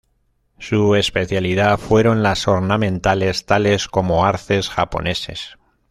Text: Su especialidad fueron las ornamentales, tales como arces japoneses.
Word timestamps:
Su 0.57 0.95
especialidad 0.95 1.77
fueron 1.77 2.23
las 2.23 2.47
ornamentales, 2.47 3.45
tales 3.45 3.87
como 3.87 4.25
arces 4.25 4.67
japoneses. 4.67 5.59